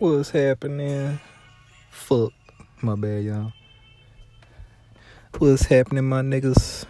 [0.00, 1.18] What's happening?
[1.90, 2.32] Fuck.
[2.80, 3.52] My bad, y'all.
[5.38, 6.84] What's happening, my niggas?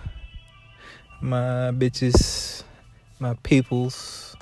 [1.23, 2.65] My bitches?
[3.19, 4.37] My peoples?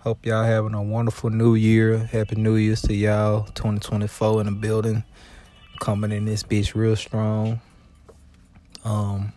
[0.00, 1.96] Hope y'all having a wonderful new year.
[1.96, 3.44] Happy New Year's to y'all.
[3.54, 5.02] 2024 in the building.
[5.80, 7.58] Coming in this bitch real strong.
[8.84, 9.32] Um,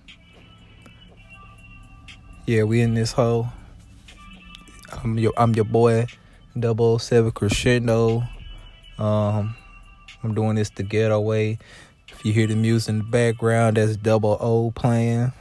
[2.45, 3.47] yeah, we in this hole.
[4.91, 6.07] I'm your I'm your boy,
[6.59, 8.27] Double Seven Crushindo.
[8.97, 9.55] Um,
[10.23, 11.57] I'm doing this the ghetto way.
[12.09, 15.31] If you hear the music in the background, that's Double O playing.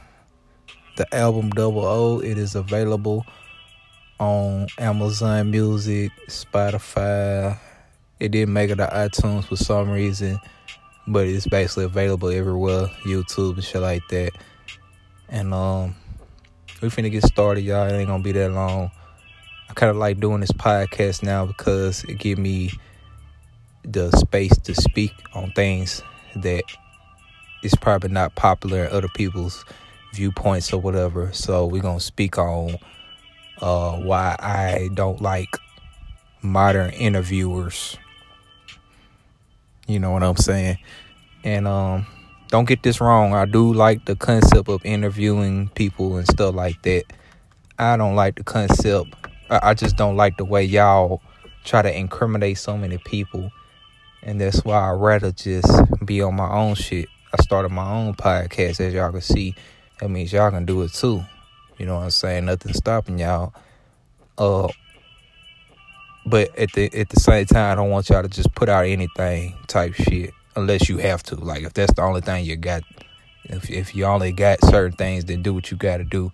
[0.95, 2.19] The album Double O.
[2.19, 3.25] It is available
[4.19, 7.57] on Amazon Music, Spotify.
[8.19, 10.39] It didn't make it to iTunes for some reason,
[11.07, 14.31] but it's basically available everywhere, YouTube and shit like that.
[15.27, 15.95] And um,
[16.81, 17.87] we finna get started, y'all.
[17.87, 18.91] It ain't gonna be that long.
[19.71, 22.73] I kind of like doing this podcast now because it give me
[23.85, 26.03] the space to speak on things
[26.35, 26.63] that
[27.63, 29.63] is probably not popular in other people's
[30.13, 31.31] viewpoints or whatever.
[31.31, 32.79] So we're gonna speak on
[33.61, 35.55] uh, why I don't like
[36.41, 37.97] modern interviewers.
[39.87, 40.79] You know what I'm saying?
[41.45, 42.07] And um,
[42.49, 43.33] don't get this wrong.
[43.33, 47.05] I do like the concept of interviewing people and stuff like that.
[47.79, 49.15] I don't like the concept.
[49.51, 51.21] I just don't like the way y'all
[51.63, 53.51] try to incriminate so many people.
[54.23, 55.69] And that's why I'd rather just
[56.05, 57.09] be on my own shit.
[57.37, 59.55] I started my own podcast, as y'all can see.
[59.99, 61.23] That means y'all can do it too.
[61.77, 62.45] You know what I'm saying?
[62.45, 63.53] Nothing stopping y'all.
[64.37, 64.67] Uh,
[66.25, 68.85] but at the at the same time, I don't want y'all to just put out
[68.85, 71.35] anything type shit unless you have to.
[71.35, 72.83] Like if that's the only thing you got,
[73.45, 76.31] if if you only got certain things, then do what you got to do.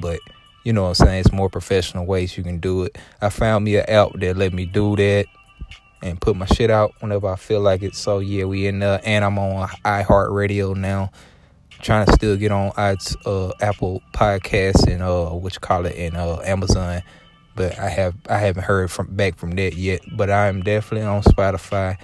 [0.00, 0.20] But
[0.64, 1.20] you know what I'm saying?
[1.20, 2.98] It's more professional ways you can do it.
[3.20, 5.26] I found me an app that let me do that
[6.02, 7.94] and put my shit out whenever I feel like it.
[7.94, 11.10] So yeah, we in there, and I'm on iHeartRadio now.
[11.80, 16.16] Trying to still get on uh, Apple Podcasts and uh, what you call it, and
[16.16, 17.02] uh, Amazon,
[17.54, 20.00] but I have I haven't heard from back from that yet.
[20.16, 21.98] But I am definitely on Spotify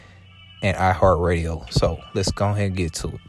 [0.63, 1.73] and iHeartRadio.
[1.73, 3.21] So let's go ahead and get to it.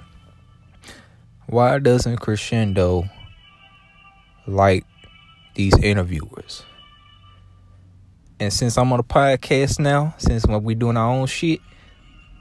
[1.47, 3.09] Why doesn't Crushindo
[4.45, 4.85] like
[5.55, 6.63] these interviewers?
[8.39, 11.59] And since I'm on a podcast now, since when we doing our own shit,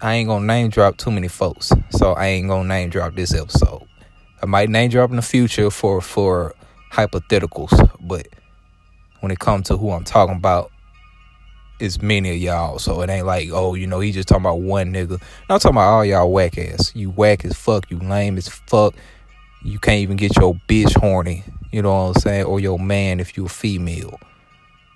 [0.00, 1.72] I ain't gonna name drop too many folks.
[1.90, 3.86] So I ain't gonna name drop this episode.
[4.42, 6.54] I might name drop in the future for for
[6.90, 8.28] hypotheticals, but
[9.20, 10.72] when it comes to who I'm talking about,
[11.78, 12.78] it's many of y'all.
[12.78, 15.10] So it ain't like, oh, you know, he just talking about one nigga.
[15.10, 15.16] No,
[15.54, 16.94] I'm talking about all y'all whack ass.
[16.94, 18.94] You whack as fuck, you lame as fuck.
[19.62, 21.44] You can't even get your bitch horny.
[21.72, 22.44] You know what I'm saying?
[22.44, 24.18] Or your man if you a female.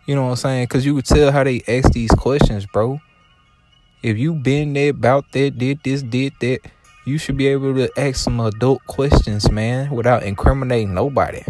[0.06, 0.66] You know what I'm saying?
[0.66, 3.00] Cause you could tell how they ask these questions, bro.
[4.02, 6.60] If you been there about that, did this, did that,
[7.06, 11.42] you should be able to ask some adult questions, man, without incriminating nobody.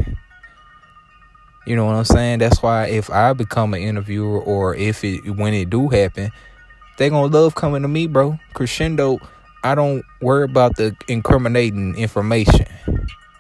[1.66, 2.40] You know what I'm saying?
[2.40, 6.30] That's why if I become an interviewer or if it when it do happen,
[6.98, 8.38] they gonna love coming to me, bro.
[8.54, 9.18] Crushindo,
[9.64, 12.66] I don't worry about the incriminating information.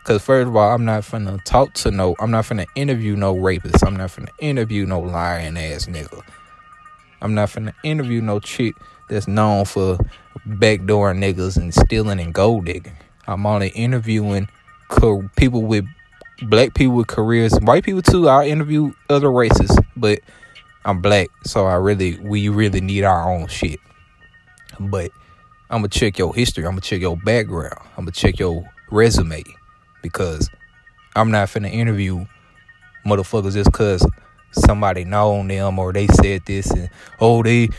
[0.04, 3.34] Cause first of all, I'm not finna talk to no I'm not finna interview no
[3.34, 3.82] rapist.
[3.82, 6.20] I'm not finna interview no lying ass nigga.
[7.22, 8.74] I'm not finna interview no chick
[9.08, 9.96] that's known for
[10.44, 12.92] backdoor niggas and stealing and gold digging.
[13.26, 14.48] I'm only interviewing
[14.90, 15.86] co- people with
[16.42, 18.28] black people with careers, white people too.
[18.28, 20.20] I interview other races, but
[20.84, 23.80] I'm black, so I really we really need our own shit.
[24.78, 25.12] But
[25.70, 26.66] I'm gonna check your history.
[26.66, 27.80] I'm gonna check your background.
[27.96, 29.44] I'm gonna check your resume
[30.04, 30.50] because
[31.16, 32.26] I'm not finna interview
[33.06, 34.06] motherfuckers just cause
[34.52, 37.70] somebody known them or they said this and oh they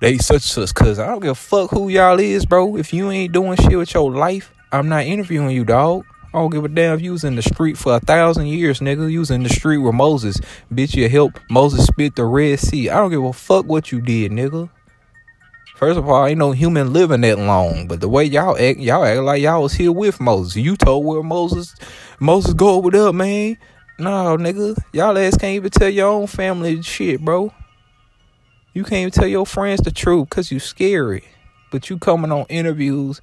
[0.00, 2.76] they such such cause I don't give a fuck who y'all is, bro.
[2.76, 6.04] If you ain't doing shit with your life, I'm not interviewing you, dog.
[6.34, 8.80] I don't give a damn if you was in the street for a thousand years,
[8.80, 9.10] nigga.
[9.10, 10.38] You was in the street with Moses.
[10.72, 12.90] Bitch, you helped Moses spit the Red Sea.
[12.90, 14.68] I don't give a fuck what you did, nigga.
[15.76, 17.86] First of all, ain't no human living that long.
[17.86, 20.56] But the way y'all act, y'all act like y'all was here with Moses.
[20.56, 21.74] You told where Moses,
[22.18, 23.58] Moses go over there, man.
[23.98, 24.78] No, nigga.
[24.94, 27.52] Y'all ass can't even tell your own family shit, bro.
[28.72, 31.24] You can't even tell your friends the truth because you scary.
[31.70, 33.20] But you coming on interviews,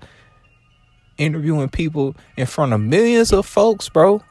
[1.17, 4.21] interviewing people in front of millions of folks, bro.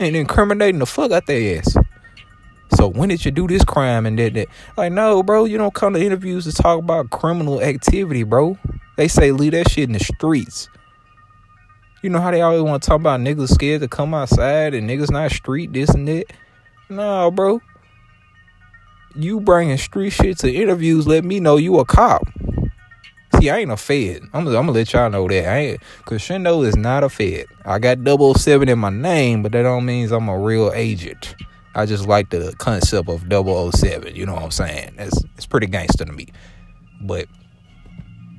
[0.00, 1.76] And incriminating the fuck out their ass.
[2.82, 4.48] So when did you do this crime and that that?
[4.76, 8.58] Like, no, bro, you don't come to interviews to talk about criminal activity, bro.
[8.96, 10.68] They say leave that shit in the streets.
[12.02, 14.90] You know how they always want to talk about niggas scared to come outside and
[14.90, 16.32] niggas not street this and that.
[16.88, 17.60] No, bro
[19.14, 22.26] you bringing street shit to interviews, let me know you a cop.
[23.38, 24.22] See, I ain't a fed.
[24.32, 25.48] I'm, I'm gonna let y'all know that.
[25.48, 27.46] I ain't, Crushindo is not a fed.
[27.64, 31.34] I got 007 in my name, but that don't mean I'm a real agent.
[31.74, 34.14] I just like the concept of 007.
[34.14, 34.94] You know what I'm saying?
[34.98, 36.28] It's, it's pretty gangster to me.
[37.00, 37.28] But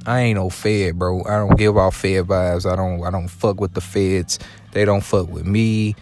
[0.06, 1.24] I ain't no fed, bro.
[1.24, 2.72] I don't give off fed vibes.
[2.72, 4.38] I don't I don't fuck with the feds.
[4.72, 5.96] They don't fuck with me.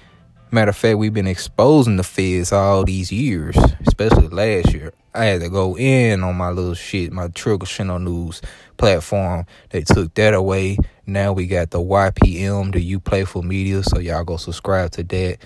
[0.49, 3.55] Matter of fact, we've been exposing the feds all these years,
[3.87, 4.91] especially last year.
[5.13, 8.41] I had to go in on my little shit, my Trickle Channel News
[8.77, 9.45] platform.
[9.69, 10.77] They took that away.
[11.05, 15.37] Now we got the YPM, the You Playful Media, so y'all go subscribe to that.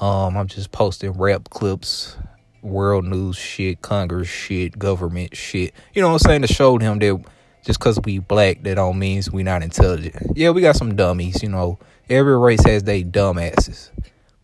[0.00, 2.16] Um, I'm just posting rap clips,
[2.62, 5.72] world news shit, Congress shit, government shit.
[5.94, 6.42] You know what I'm saying?
[6.42, 7.24] To show them that
[7.64, 10.36] just because we black, that don't means we not intelligent.
[10.36, 11.42] Yeah, we got some dummies.
[11.42, 11.78] You know,
[12.08, 13.90] every race has they dumbasses.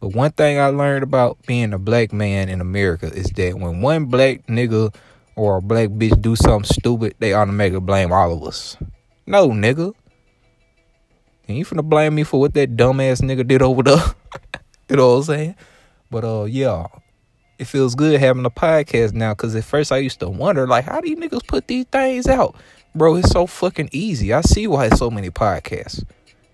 [0.00, 3.82] But one thing I learned about being a black man in America is that when
[3.82, 4.92] one black nigga
[5.36, 8.76] or a black bitch do something stupid, they automatically blame all of us.
[9.26, 9.94] No, nigga.
[11.46, 14.02] And you finna blame me for what that dumbass nigga did over there.
[14.92, 15.54] you know what I'm saying?
[16.10, 16.86] But uh yeah.
[17.58, 20.84] It feels good having a podcast now because at first I used to wonder, like,
[20.84, 22.56] how do you niggas put these things out?
[22.94, 24.34] Bro, it's so fucking easy.
[24.34, 26.04] I see why it's so many podcasts.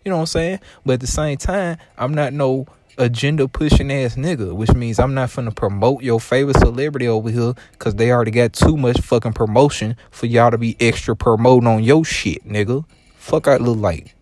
[0.04, 0.60] You know what I'm saying?
[0.86, 5.14] But at the same time, I'm not no agenda pushing ass nigga, which means I'm
[5.14, 9.32] not finna promote your favorite celebrity over here because they already got too much fucking
[9.32, 12.84] promotion for y'all to be extra promoting on your shit, nigga.
[13.16, 14.14] Fuck I look like.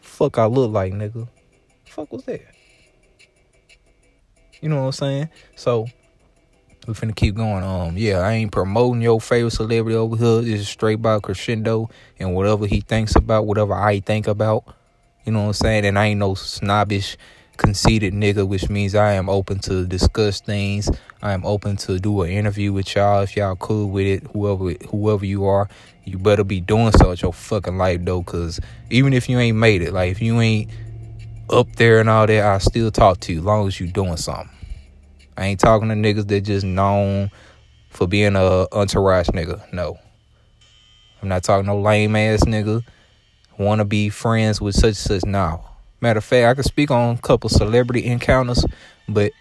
[0.00, 1.28] Fuck I look like, nigga.
[1.86, 2.57] Fuck was that?
[4.60, 5.28] You know what I'm saying?
[5.56, 5.86] So
[6.86, 7.62] we finna keep going.
[7.62, 10.54] Um, yeah, I ain't promoting your favorite celebrity over here.
[10.54, 14.64] It's straight by Crushindo and whatever he thinks about, whatever I think about.
[15.24, 15.84] You know what I'm saying?
[15.84, 17.18] And I ain't no snobbish,
[17.58, 20.90] conceited nigga, which means I am open to discuss things.
[21.20, 24.22] I am open to do an interview with y'all if y'all cool with it.
[24.32, 25.68] Whoever whoever you are,
[26.04, 29.58] you better be doing so with your fucking life though, cause even if you ain't
[29.58, 30.70] made it, like if you ain't
[31.50, 34.16] up there and all that, I still talk to you as long as you doing
[34.16, 34.50] something.
[35.36, 37.30] I ain't talking to niggas that just known
[37.90, 39.72] for being a entourage nigga.
[39.72, 39.98] No.
[41.22, 42.82] I'm not talking no lame ass nigga.
[43.58, 45.76] Wanna be friends with such such now.
[46.00, 48.64] Matter of fact, I could speak on a couple celebrity encounters,
[49.08, 49.32] but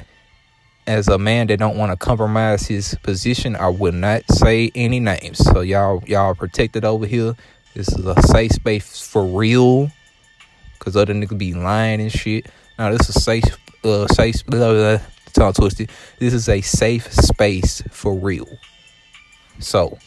[0.88, 5.00] as a man that don't want to compromise his position, I would not say any
[5.00, 5.38] names.
[5.38, 7.36] So y'all y'all protected over here.
[7.76, 9.92] This is a safe space for real.
[10.80, 12.48] Cause other niggas be lying and shit.
[12.78, 13.44] Now this is safe
[13.84, 15.00] uh safe blah, blah,
[15.34, 15.90] tongue twisted.
[16.20, 18.48] This is a safe space for real.
[19.60, 19.98] So,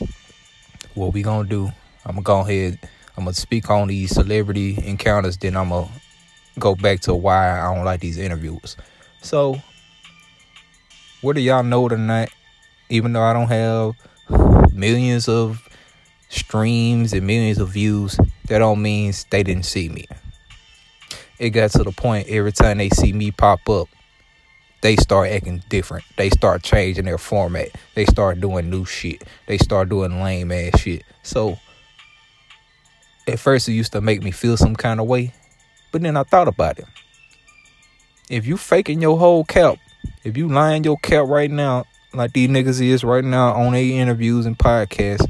[0.94, 1.70] what we gonna do?
[2.04, 2.78] I'm gonna go ahead.
[3.16, 5.36] I'm gonna speak on these celebrity encounters.
[5.36, 5.88] Then I'm gonna
[6.58, 8.76] go back to why I don't like these interviews.
[9.22, 9.60] So,
[11.20, 12.28] whether y'all know it or not,
[12.88, 15.68] even though I don't have millions of
[16.28, 20.06] streams and millions of views, that don't mean they didn't see me.
[21.40, 23.88] It got to the point every time they see me pop up,
[24.82, 26.04] they start acting different.
[26.18, 27.70] They start changing their format.
[27.94, 29.24] They start doing new shit.
[29.46, 31.02] They start doing lame ass shit.
[31.22, 31.58] So
[33.26, 35.32] at first it used to make me feel some kind of way,
[35.92, 36.84] but then I thought about it.
[38.28, 39.78] If you faking your whole cap,
[40.24, 43.82] if you lying your cap right now, like these niggas is right now on their
[43.82, 45.26] interviews and podcasts,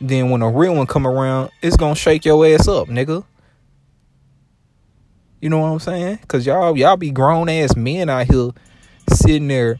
[0.00, 3.24] then when a real one come around, it's gonna shake your ass up, nigga.
[5.46, 6.18] You know what I'm saying?
[6.26, 8.50] Cause y'all y'all be grown ass men out here
[9.12, 9.78] sitting there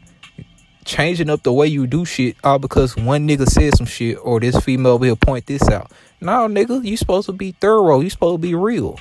[0.85, 4.39] changing up the way you do shit all because one nigga said some shit or
[4.39, 5.91] this female here point this out.
[6.21, 7.99] No, nigga, you supposed to be thorough.
[7.99, 8.97] You supposed to be real.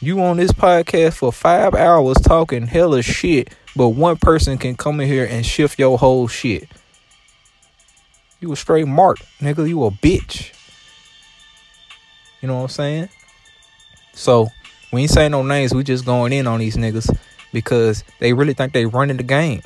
[0.00, 5.00] You on this podcast for five hours talking hella shit, but one person can come
[5.00, 6.68] in here and shift your whole shit.
[8.40, 9.66] You a straight mark, nigga.
[9.66, 10.52] You a bitch.
[12.42, 13.08] You know what I'm saying?
[14.12, 14.50] So
[14.92, 15.72] we ain't saying no names.
[15.72, 17.16] We just going in on these niggas
[17.52, 19.62] because they really think they running the game.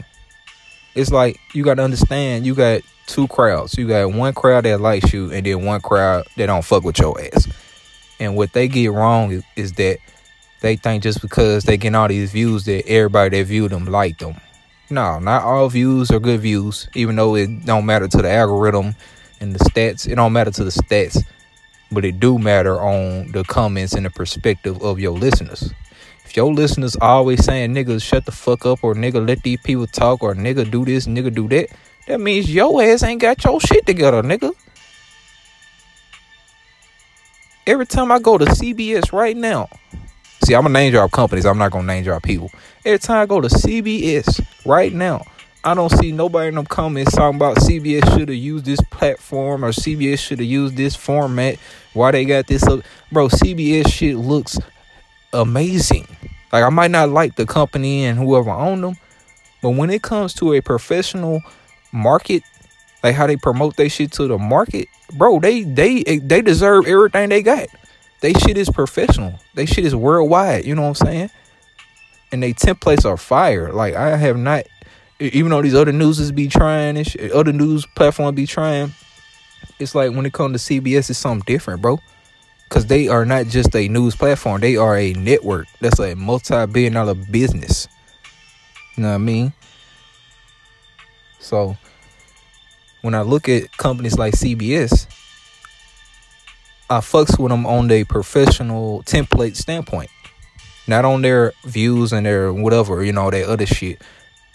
[0.95, 2.47] It's like you got to understand.
[2.47, 3.77] You got two crowds.
[3.77, 6.99] You got one crowd that likes you, and then one crowd that don't fuck with
[6.99, 7.49] your ass.
[8.21, 9.99] And what they get wrong is, is that
[10.61, 14.19] they think just because they get all these views that everybody that view them like
[14.19, 14.37] them.
[14.91, 16.89] No, not all views are good views.
[16.95, 18.95] Even though it don't matter to the algorithm
[19.41, 21.25] and the stats, it don't matter to the stats
[21.91, 25.73] but it do matter on the comments and the perspective of your listeners.
[26.25, 29.87] If your listeners always saying niggas shut the fuck up or nigga let these people
[29.87, 31.69] talk or nigga do this, nigga do that,
[32.07, 34.53] that means your ass ain't got your shit together, nigga.
[37.67, 39.69] Every time I go to CBS right now,
[40.45, 41.47] see, I'm gonna name drop companies.
[41.47, 42.51] I'm not gonna name drop people.
[42.85, 45.25] Every time I go to CBS right now,
[45.67, 49.65] I don't see nobody in them comments talking about CBS should have used this platform
[49.65, 51.57] or CBS should have used this format.
[51.95, 52.81] Why they got this up,
[53.11, 53.29] bro?
[53.29, 54.59] CBS shit looks
[55.33, 56.07] amazing.
[56.53, 58.97] Like I might not like the company and whoever owned them,
[59.63, 61.41] but when it comes to a professional
[61.93, 62.43] market,
[63.03, 67.31] like how they promote their shit to the market, bro, they they they deserve everything
[67.31, 67.69] they got.
[68.21, 69.41] They shit is professional.
[69.55, 70.67] They shit is worldwide.
[70.67, 71.31] You know what I'm saying?
[72.33, 73.73] And they templates are fire.
[73.73, 74.65] Like I have not,
[75.33, 78.93] even though these other newses be trying and other news platforms be trying.
[79.79, 82.01] It's like when it comes to CBS, it's something different, bro.
[82.69, 85.67] Cause they are not just a news platform; they are a network.
[85.81, 87.87] That's a multi-billion-dollar business.
[88.97, 89.53] You know what I mean?
[91.39, 91.77] So
[93.03, 95.07] when I look at companies like CBS,
[96.89, 100.11] I fucks with them on their professional template standpoint,
[100.87, 104.01] not on their views and their whatever, you know, their other shit.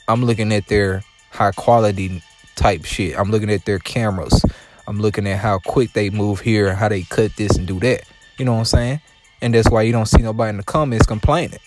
[0.10, 2.24] I'm looking at their high quality
[2.56, 3.18] type shit.
[3.18, 4.44] I'm looking at their cameras.
[4.88, 8.01] I'm looking at how quick they move here, how they cut this and do that.
[8.39, 9.01] You know what I'm saying?
[9.39, 11.60] And that's why you don't see nobody in the comments complaining.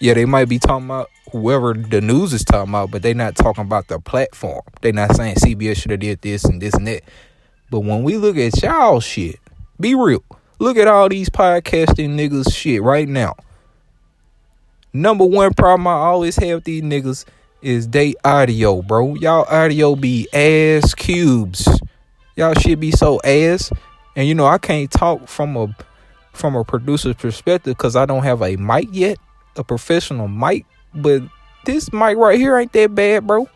[0.00, 3.36] Yeah, they might be talking about whoever the news is talking about, but they're not
[3.36, 4.62] talking about the platform.
[4.80, 7.02] They're not saying CBS should have did this and this and that.
[7.70, 9.38] But when we look at y'all shit,
[9.78, 10.24] be real.
[10.58, 13.36] Look at all these podcasting niggas shit right now.
[14.92, 17.24] Number one problem I always have these niggas
[17.62, 19.14] is they audio, bro.
[19.14, 21.68] Y'all audio be ass cubes.
[22.36, 23.70] Y'all shit be so ass.
[24.16, 25.76] And you know, I can't talk from a
[26.32, 29.18] from a producer's perspective because I don't have a mic yet,
[29.56, 30.64] a professional mic.
[30.94, 31.22] But
[31.64, 33.48] this mic right here ain't that bad, bro.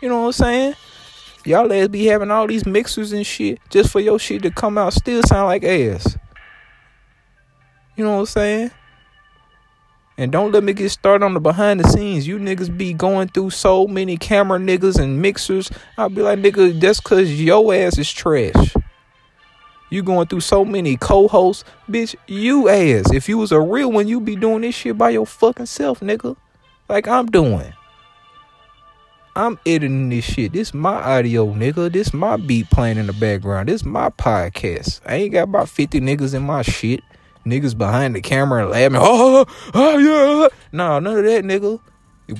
[0.00, 0.74] You know what I'm saying?
[1.44, 4.78] Y'all ass be having all these mixers and shit just for your shit to come
[4.78, 6.16] out still sound like ass.
[7.96, 8.70] You know what I'm saying?
[10.16, 12.26] And don't let me get started on the behind the scenes.
[12.26, 15.70] You niggas be going through so many camera niggas and mixers.
[15.98, 18.74] I'll be like, nigga, that's cause your ass is trash.
[19.90, 22.14] You going through so many co-hosts, bitch.
[22.26, 23.12] You ass.
[23.12, 26.00] If you was a real one, you be doing this shit by your fucking self,
[26.00, 26.36] nigga.
[26.88, 27.72] Like I'm doing.
[29.36, 30.52] I'm editing this shit.
[30.52, 31.92] This my audio, nigga.
[31.92, 33.68] This my beat playing in the background.
[33.68, 35.00] This my podcast.
[35.06, 37.02] I ain't got about 50 niggas in my shit.
[37.46, 38.98] Niggas behind the camera laughing.
[39.00, 40.48] Oh, oh yeah.
[40.72, 41.80] No, none of that, nigga.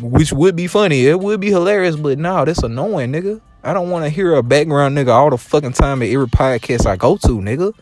[0.01, 1.07] Which would be funny.
[1.07, 3.41] It would be hilarious, but no, that's annoying, nigga.
[3.63, 6.87] I don't want to hear a background nigga all the fucking time at every podcast
[6.87, 7.75] I go to, nigga.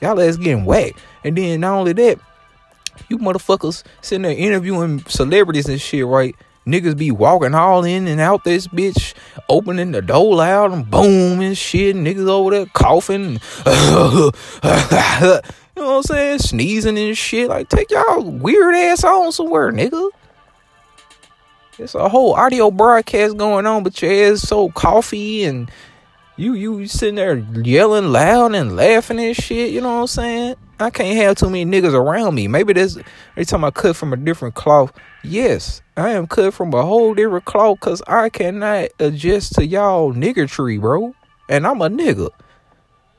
[0.00, 0.98] Y'all ass getting whacked.
[1.24, 2.20] And then not only that,
[3.08, 6.36] you motherfuckers sitting there interviewing celebrities and shit, right?
[6.66, 9.14] Niggas be walking all in and out this bitch,
[9.48, 11.94] opening the door loud and boom and shit.
[11.94, 13.40] Niggas over there coughing.
[15.76, 16.38] you know what I'm saying?
[16.38, 17.48] Sneezing and shit.
[17.48, 20.10] Like, take y'all weird ass on somewhere, nigga.
[21.78, 25.70] It's a whole audio broadcast going on, but your ass so coffee and
[26.38, 29.72] you you sitting there yelling loud and laughing and shit.
[29.72, 30.56] You know what I'm saying?
[30.80, 32.48] I can't have too many niggas around me.
[32.48, 32.96] Maybe this
[33.32, 34.92] every time I cut from a different cloth.
[35.22, 40.14] Yes, I am cut from a whole different cloth because I cannot adjust to y'all
[40.14, 41.14] nigger tree, bro.
[41.50, 42.30] And I'm a nigga.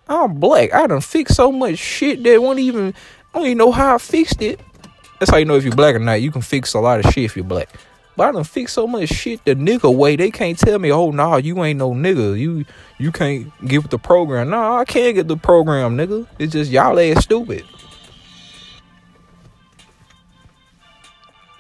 [0.09, 0.73] I'm black.
[0.73, 2.93] I done fixed so much shit that won't even
[3.33, 4.59] I don't even know how I fixed it.
[5.19, 6.21] That's how you know if you're black or not.
[6.21, 7.69] You can fix a lot of shit if you're black.
[8.15, 10.15] But I done fixed so much shit the nigga way.
[10.15, 12.37] They can't tell me, oh nah, you ain't no nigga.
[12.39, 12.65] You
[12.97, 14.49] you can't get with the program.
[14.49, 16.27] Nah, I can't get the program, nigga.
[16.39, 17.63] It's just y'all ass stupid.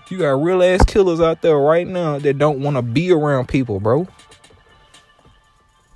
[0.09, 3.49] You got real ass killers out there right now that don't want to be around
[3.49, 4.07] people, bro.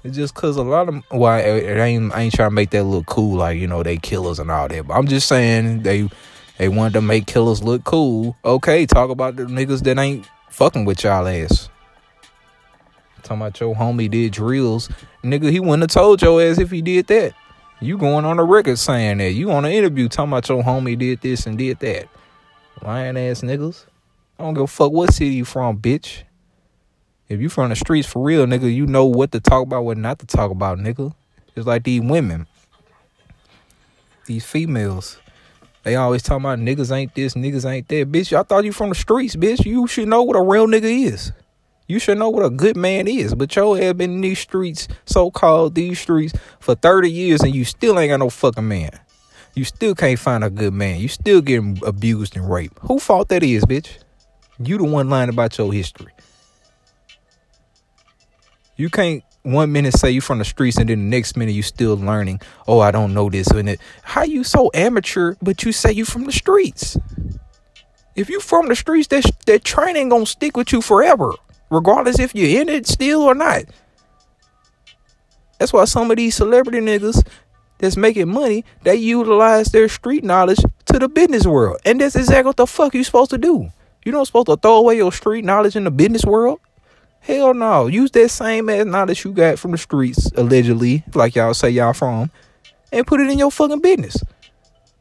[0.03, 2.71] It's just cause a lot of well, I, I ain't I ain't trying to make
[2.71, 4.87] that look cool, like you know they killers and all that.
[4.87, 6.09] But I'm just saying they
[6.57, 8.35] they wanted to make killers look cool.
[8.43, 11.69] Okay, talk about the niggas that ain't fucking with y'all ass.
[13.21, 14.89] Talking about your homie did drills.
[15.23, 17.33] Nigga, he wouldn't have told your ass if he did that.
[17.79, 19.31] You going on the record saying that.
[19.31, 22.07] You on an interview talking about your homie did this and did that.
[22.81, 23.85] Lying ass niggas.
[24.39, 26.23] I don't give a fuck what city you from, bitch.
[27.31, 29.97] If you from the streets for real, nigga, you know what to talk about, what
[29.97, 31.13] not to talk about, nigga.
[31.55, 32.45] It's like these women.
[34.25, 35.17] These females.
[35.83, 38.11] They always talking about niggas ain't this, niggas ain't that.
[38.11, 39.65] Bitch, I thought you from the streets, bitch.
[39.65, 41.31] You should know what a real nigga is.
[41.87, 43.33] You should know what a good man is.
[43.33, 47.55] But your have been in these streets, so called these streets, for 30 years and
[47.55, 48.91] you still ain't got no fucking man.
[49.55, 50.99] You still can't find a good man.
[50.99, 52.77] You still getting abused and raped.
[52.79, 53.99] Who fault that is, bitch?
[54.59, 56.11] You the one lying about your history.
[58.81, 61.61] You can't one minute say you from the streets and then the next minute you
[61.61, 62.41] still learning.
[62.67, 63.79] Oh, I don't know this and it.
[64.01, 66.97] How you so amateur, but you say you from the streets?
[68.15, 71.31] If you from the streets, that that training gonna stick with you forever,
[71.69, 73.65] regardless if you're in it still or not.
[75.59, 77.23] That's why some of these celebrity niggas
[77.77, 81.77] that's making money, they utilize their street knowledge to the business world.
[81.85, 83.69] And that's exactly what the fuck you supposed to do.
[84.03, 86.59] You don't supposed to throw away your street knowledge in the business world.
[87.21, 87.87] Hell no.
[87.87, 91.93] Use that same ass knowledge you got from the streets, allegedly, like y'all say y'all
[91.93, 92.31] from,
[92.91, 94.17] and put it in your fucking business.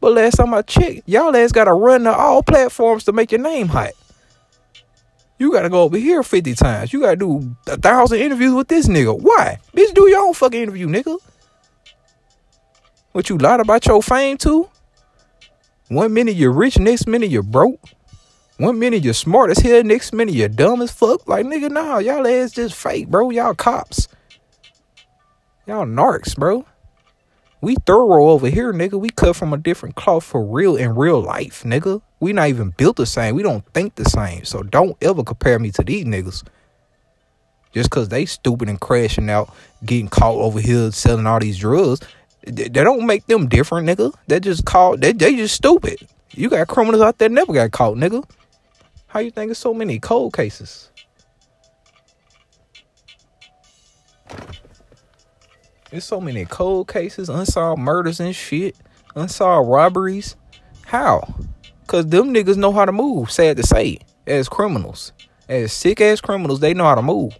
[0.01, 3.41] But last time I checked, y'all ass gotta run to all platforms to make your
[3.41, 3.93] name hot.
[5.39, 6.93] You gotta go over here 50 times.
[6.93, 9.19] You gotta do a thousand interviews with this nigga.
[9.19, 9.59] Why?
[9.75, 11.19] Bitch, do your own fucking interview, nigga.
[13.13, 14.69] What you lied about your fame too?
[15.89, 17.81] One minute you're rich, next minute you're broke.
[18.61, 21.27] One minute you're smart as hell, next minute you're dumb as fuck.
[21.27, 23.31] Like nigga, nah, y'all ass just fake, bro.
[23.31, 24.07] Y'all cops.
[25.67, 26.67] Y'all narcs, bro.
[27.63, 29.01] We thorough over here, nigga.
[29.01, 32.03] We cut from a different cloth for real in real life, nigga.
[32.21, 33.35] We not even built the same.
[33.35, 34.45] We don't think the same.
[34.45, 36.47] So don't ever compare me to these niggas.
[37.73, 39.55] Just cause they stupid and crashing out,
[39.87, 42.01] getting caught over here selling all these drugs,
[42.43, 44.13] they don't make them different, nigga.
[44.27, 46.07] They just called They they just stupid.
[46.33, 48.23] You got criminals out there never got caught, nigga.
[49.11, 50.89] How you think it's so many cold cases?
[55.91, 58.77] There's so many cold cases, unsolved murders and shit,
[59.17, 60.37] unsolved robberies.
[60.87, 61.35] How?
[61.89, 63.33] Cause them niggas know how to move.
[63.33, 63.99] Sad to say,
[64.29, 65.13] as criminals,
[65.49, 67.37] as sick ass criminals, they know how to move.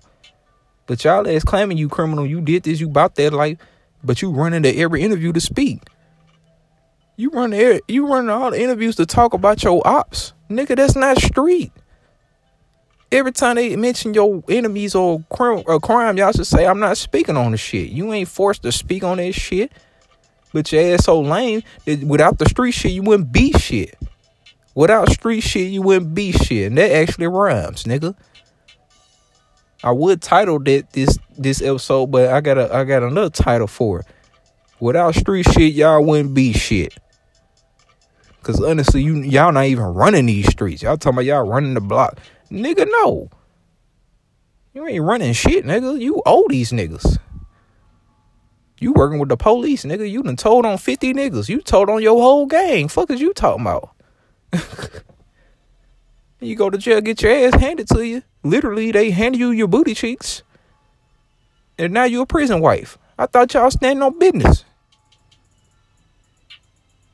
[0.87, 3.59] But y'all as claiming you criminal, you did this, you bought that life,
[4.03, 5.83] but you run into every interview to speak.
[7.21, 7.53] You run
[7.87, 10.77] you run all the interviews to talk about your ops, nigga.
[10.77, 11.73] That's not street
[13.13, 16.97] every time they mention your enemies or crime, or crime, y'all should say, I'm not
[16.97, 17.91] speaking on the shit.
[17.91, 19.73] You ain't forced to speak on that shit.
[20.53, 23.97] But your ass so lame that without the street shit, you wouldn't be shit.
[24.75, 26.69] Without street shit, you wouldn't be shit.
[26.69, 28.17] And that actually rhymes, nigga.
[29.83, 33.67] I would title that this this episode, but I got a I got another title
[33.67, 34.07] for it.
[34.81, 36.99] Without street shit, y'all wouldn't be shit.
[38.43, 40.83] Cause honestly, you y'all not even running these streets.
[40.83, 42.19] Y'all talking about y'all running the block.
[42.51, 43.29] Nigga, no.
[44.73, 46.01] You ain't running shit, nigga.
[46.01, 47.19] You owe these niggas.
[48.79, 50.11] You working with the police, nigga.
[50.11, 51.49] You done told on 50 niggas.
[51.51, 52.89] You told on your whole gang.
[52.89, 53.91] Fuck is you talking about?
[56.41, 58.23] you go to jail, get your ass handed to you.
[58.43, 60.43] Literally, they hand you your booty cheeks.
[61.79, 62.97] And now you a prison wife.
[63.19, 64.65] I thought y'all standing on business.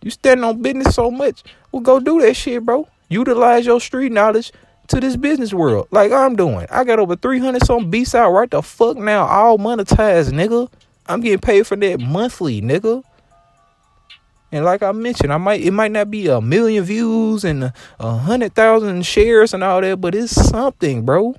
[0.02, 1.42] You standing on business so much.
[1.72, 2.88] Well, go do that shit, bro.
[3.08, 4.52] Utilize your street knowledge
[4.88, 6.66] to this business world like I'm doing.
[6.70, 10.70] I got over 300 some beats out right the fuck now, all monetized, nigga.
[11.06, 13.02] I'm getting paid for that monthly, nigga.
[14.52, 18.16] And like I mentioned, I might it might not be a million views and a,
[18.16, 21.34] hundred thousand shares and all that, but it's something, bro.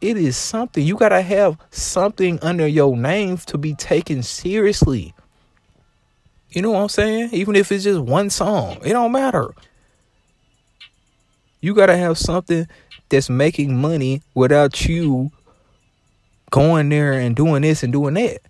[0.00, 0.84] It is something.
[0.84, 5.14] You gotta have something under your name to be taken seriously.
[6.52, 7.30] You know what I'm saying?
[7.32, 9.54] Even if it's just one song, it don't matter.
[11.62, 12.66] You got to have something
[13.08, 15.30] that's making money without you
[16.50, 18.40] going there and doing this and doing that.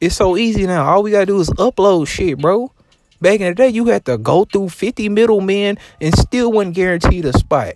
[0.00, 0.86] It's so easy now.
[0.86, 2.72] All we got to do is upload shit, bro.
[3.20, 7.24] Back in the day, you had to go through 50 middlemen and still wasn't guaranteed
[7.24, 7.74] a spot.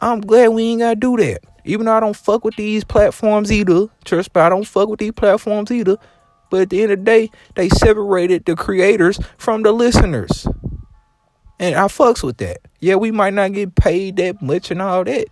[0.00, 1.40] I'm glad we ain't got to do that.
[1.66, 3.88] Even though I don't fuck with these platforms either.
[4.04, 5.98] Trust me, I don't fuck with these platforms either.
[6.50, 10.46] But at the end of the day, they separated the creators from the listeners.
[11.58, 12.58] And I fucks with that.
[12.80, 15.26] Yeah, we might not get paid that much and all that.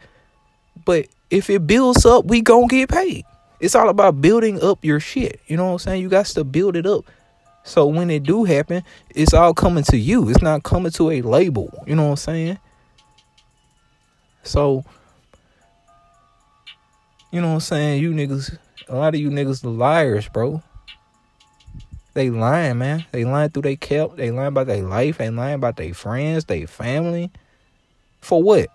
[0.85, 3.25] But if it builds up, we gonna get paid.
[3.61, 5.41] It's all about building up your shit.
[5.47, 6.03] You know what I'm saying?
[6.03, 7.05] You got to build it up.
[7.65, 10.29] So when it do happen, it's all coming to you.
[10.29, 11.73] It's not coming to a label.
[11.87, 12.59] You know what I'm saying?
[14.43, 14.85] So
[17.33, 18.03] you know what I'm saying?
[18.03, 18.57] You niggas,
[18.89, 20.63] a lot of you niggas, the liars, bro.
[22.17, 23.05] They lying, man.
[23.13, 24.13] They lying through their cap.
[24.17, 25.19] They lying about their life.
[25.19, 27.31] They lying about their friends, their family.
[28.23, 28.69] For what?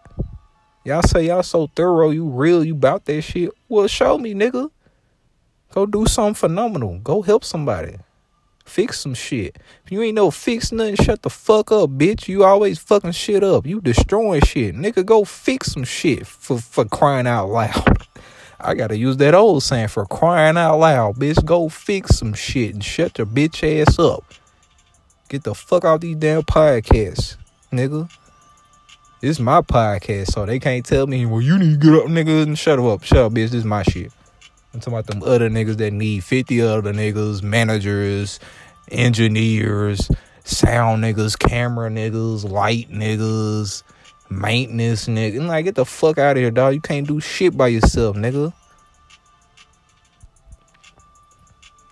[0.86, 3.49] Y'all say y'all so thorough, you real, you about that shit.
[3.67, 4.69] Well, show me, nigga.
[5.71, 6.99] Go do something phenomenal.
[6.99, 7.95] Go help somebody.
[8.63, 9.58] Fix some shit.
[9.86, 12.27] If you ain't no fix nothing, shut the fuck up, bitch.
[12.27, 13.65] You always fucking shit up.
[13.65, 14.75] You destroying shit.
[14.75, 18.08] Nigga, go fix some shit for, for crying out loud.
[18.63, 21.43] I gotta use that old saying for crying out loud, bitch.
[21.43, 24.24] Go fix some shit and shut your bitch ass up.
[25.30, 27.38] Get the fuck out these damn podcasts,
[27.71, 28.10] nigga.
[29.21, 32.08] This is my podcast, so they can't tell me, well, you need to get up,
[32.08, 33.04] nigga, and shut up.
[33.04, 33.50] Shut up, bitch.
[33.50, 34.12] This is my shit.
[34.74, 38.39] I'm talking about them other niggas that need 50 other niggas, managers,
[38.89, 40.10] engineers,
[40.43, 43.84] sound niggas, camera niggas, light niggas,
[44.31, 45.37] maintenance, nigga.
[45.37, 46.73] And like, get the fuck out of here, dog.
[46.73, 48.53] You can't do shit by yourself, nigga.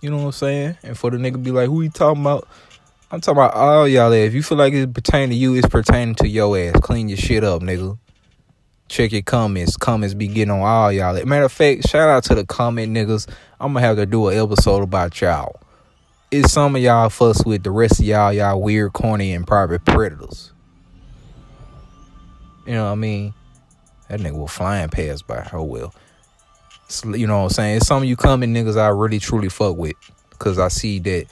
[0.01, 0.77] You know what I'm saying?
[0.81, 2.47] And for the nigga be like, who you talking about?
[3.11, 6.15] I'm talking about all y'all If you feel like it's pertaining to you, it's pertaining
[6.15, 6.75] to your ass.
[6.81, 7.97] Clean your shit up, nigga.
[8.87, 9.77] Check your comments.
[9.77, 11.13] Comments be getting on all y'all.
[11.25, 13.27] Matter of fact, shout out to the comment niggas.
[13.59, 15.59] I'm gonna have to do an episode about y'all.
[16.31, 19.83] It's some of y'all fuss with the rest of y'all, y'all weird, corny, and private
[19.83, 20.53] predators.
[22.69, 23.33] You know what I mean?
[24.09, 25.49] That nigga was flying past by.
[25.51, 25.91] Oh well.
[27.03, 27.77] You know what I'm saying?
[27.77, 29.95] It's some of you coming niggas I really truly fuck with.
[30.37, 31.25] Cause I see that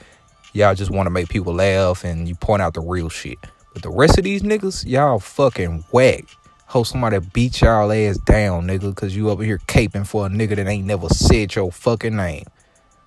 [0.53, 3.37] y'all just want to make people laugh and you point out the real shit.
[3.71, 6.25] But the rest of these niggas, y'all fucking whack.
[6.65, 10.55] Hope somebody beat y'all ass down, nigga, cause you over here caping for a nigga
[10.55, 12.45] that ain't never said your fucking name.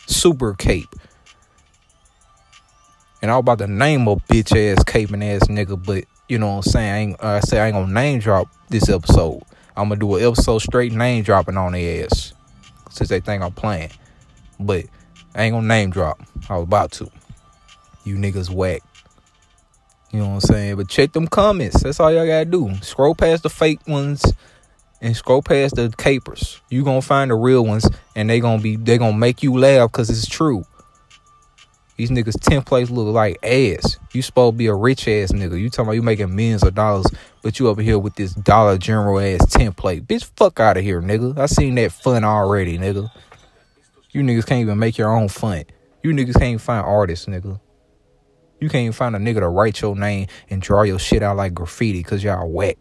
[0.07, 0.95] Super cape.
[3.23, 6.67] And all about the name of bitch ass caping ass nigga, but you know what
[6.67, 7.17] I'm saying?
[7.21, 9.43] I, uh, I say I ain't gonna name drop this episode.
[9.77, 12.33] I'm gonna do an episode straight name dropping on their ass.
[12.91, 13.91] Since they think I'm playing.
[14.59, 14.85] But
[15.35, 16.23] I ain't gonna name drop.
[16.49, 17.11] I was about to.
[18.05, 18.83] You niggas whack.
[20.13, 20.77] You know what I'm saying?
[20.77, 21.83] But check them comments.
[21.83, 22.75] That's all y'all gotta do.
[22.83, 24.25] Scroll past the fake ones
[25.01, 26.61] and scroll past the capers.
[26.69, 29.91] You gonna find the real ones and they gonna be they gonna make you laugh
[29.91, 30.65] because it's true.
[32.01, 33.99] These niggas templates look like ass.
[34.15, 35.61] You supposed to be a rich ass nigga.
[35.61, 37.05] You talking about you making millions of dollars,
[37.43, 40.07] but you over here with this Dollar General ass template.
[40.07, 41.37] Bitch, fuck out of here, nigga.
[41.37, 43.11] I seen that fun already, nigga.
[44.13, 45.65] You niggas can't even make your own fun.
[46.03, 47.61] You niggas can't find artists, nigga.
[48.61, 51.37] You can't even find a nigga to write your name and draw your shit out
[51.37, 52.79] like graffiti because y'all whack.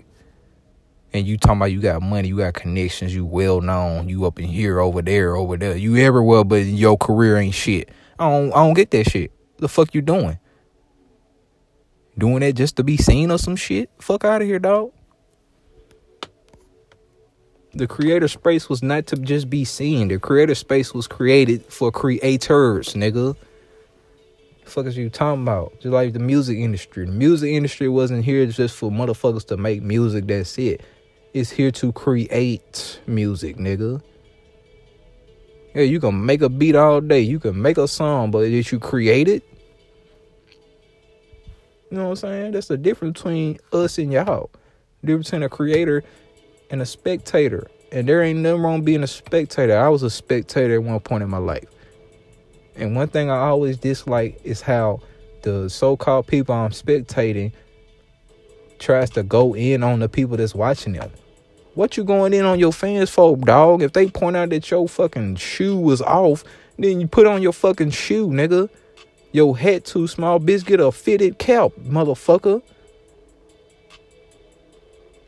[1.11, 4.39] And you talking about you got money, you got connections, you well known, you up
[4.39, 5.75] in here, over there, over there.
[5.75, 7.89] You everywhere, but your career ain't shit.
[8.19, 9.31] I don't I don't get that shit.
[9.57, 10.37] The fuck you doing?
[12.17, 13.89] Doing that just to be seen or some shit?
[13.99, 14.91] Fuck out of here, dog.
[17.73, 20.09] The creator space was not to just be seen.
[20.09, 23.37] The creator space was created for creators, nigga.
[24.65, 25.73] The fuck is you talking about?
[25.79, 27.05] Just like the music industry.
[27.05, 30.81] The music industry wasn't here just for motherfuckers to make music, that's it.
[31.33, 34.01] It's here to create music, nigga.
[35.75, 37.21] Yeah, you can make a beat all day.
[37.21, 39.43] You can make a song, but did you create it?
[41.91, 42.51] You know what I'm saying?
[42.51, 44.49] That's the difference between us and y'all.
[45.01, 46.03] The difference between a creator
[46.69, 47.69] and a spectator.
[47.91, 49.77] And there ain't nothing wrong being a spectator.
[49.77, 51.67] I was a spectator at one point in my life.
[52.75, 55.01] And one thing I always dislike is how
[55.41, 57.51] the so-called people I'm spectating
[58.77, 61.11] tries to go in on the people that's watching them.
[61.79, 63.81] What you going in on your fans for, dog?
[63.81, 66.43] If they point out that your fucking shoe was off,
[66.77, 68.69] then you put on your fucking shoe, nigga.
[69.31, 70.65] Your hat too small, bitch.
[70.65, 72.61] Get a fitted cap, motherfucker.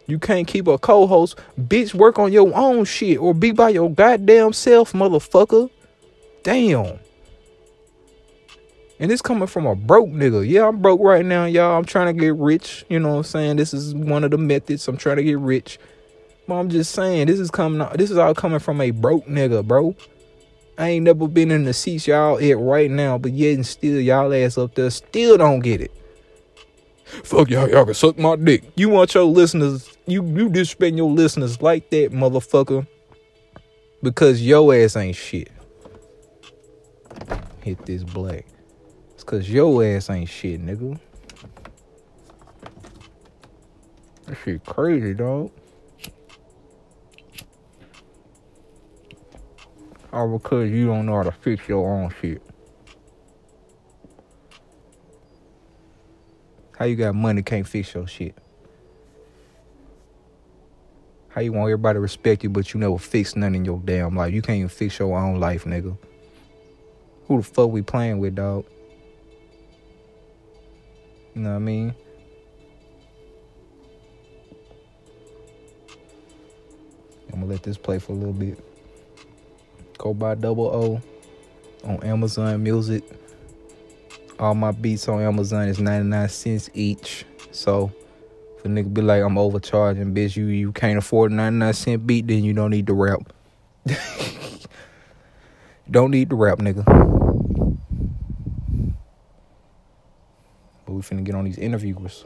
[0.08, 1.94] You can't keep a co-host, bitch.
[1.94, 5.70] Work on your own shit or be by your goddamn self, motherfucker.
[6.44, 7.00] Damn.
[9.00, 10.46] And this coming from a broke nigga.
[10.46, 11.78] Yeah, I'm broke right now, y'all.
[11.78, 12.84] I'm trying to get rich.
[12.90, 13.56] You know what I'm saying?
[13.56, 14.86] This is one of the methods.
[14.90, 15.80] I'm trying to get rich.
[16.48, 17.88] But I'm just saying, this is coming.
[17.96, 19.96] This is all coming from a broke nigga, bro.
[20.78, 24.00] I ain't never been in the seats y'all at right now, but yet and still
[24.00, 25.92] y'all ass up there still don't get it.
[27.06, 28.64] Fuck y'all, y'all can suck my dick.
[28.76, 32.88] You want your listeners, you you disrespect your listeners like that, motherfucker.
[34.02, 35.52] Because your ass ain't shit.
[37.62, 38.46] Hit this black.
[39.14, 41.00] It's cause your ass ain't shit, nigga.
[44.26, 45.52] That shit crazy, dog.
[50.12, 52.42] Or because you don't know how to fix your own shit.
[56.78, 58.36] How you got money can't fix your shit?
[61.30, 64.16] How you want everybody to respect you, but you never fix nothing in your damn
[64.16, 64.34] life?
[64.34, 65.98] You can't even fix your own life, nigga.
[67.28, 68.66] Who the fuck we playing with, dog?
[71.36, 71.96] You know what I mean?
[77.32, 78.71] I'm gonna let this play for a little bit.
[80.02, 81.02] Go buy Double O
[81.84, 83.04] on Amazon Music.
[84.40, 87.24] All my beats on Amazon is 99 cents each.
[87.52, 87.92] So
[88.58, 92.08] if a nigga be like, I'm overcharging, bitch, you, you can't afford a 99 cent
[92.08, 93.32] beat, then you don't need to rap.
[95.92, 96.84] don't need to rap, nigga.
[100.88, 102.26] But we finna get on these interviewers.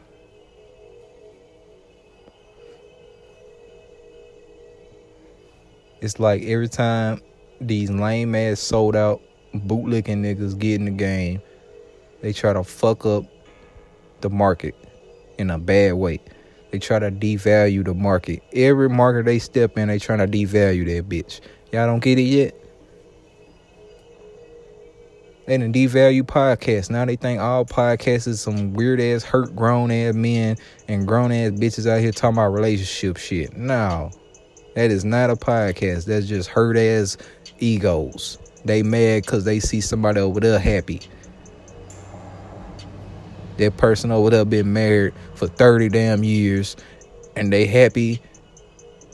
[5.99, 7.21] It's like every time
[7.61, 9.21] these lame ass sold out
[9.53, 11.41] bootlicking niggas get in the game.
[12.21, 13.25] They try to fuck up
[14.21, 14.75] the market
[15.37, 16.19] in a bad way.
[16.71, 18.43] They try to devalue the market.
[18.53, 21.39] Every market they step in, they trying to devalue that bitch.
[21.71, 22.55] Y'all don't get it yet?
[25.45, 26.89] They didn't devalue podcasts.
[26.89, 31.31] Now they think all podcasts is some weird ass, hurt grown ass men and grown
[31.31, 33.55] ass bitches out here talking about relationship shit.
[33.55, 34.09] No,
[34.75, 36.05] that is not a podcast.
[36.05, 37.17] That's just hurt ass
[37.59, 38.37] egos.
[38.63, 41.01] They mad because they see somebody over there happy.
[43.57, 46.75] That person over there been married for 30 damn years
[47.35, 48.21] and they happy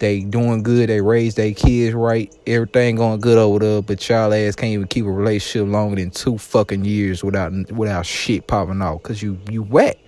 [0.01, 0.89] they doing good.
[0.89, 2.35] They raise their kids right.
[2.47, 3.81] Everything going good over there.
[3.83, 8.03] But y'all ass can't even keep a relationship longer than two fucking years without without
[8.03, 9.03] shit popping off.
[9.03, 9.99] Cause you you wet.